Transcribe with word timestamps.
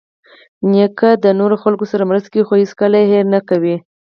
نیکه 0.71 1.09
د 1.23 1.25
نورو 1.39 1.55
خلکو 1.63 1.85
سره 1.91 2.03
مرسته 2.09 2.27
کوي، 2.31 2.45
خو 2.47 2.53
هیڅکله 2.63 2.95
یې 2.99 3.09
هېر 3.13 3.25
نه 3.33 3.39
کوي. 3.49 3.75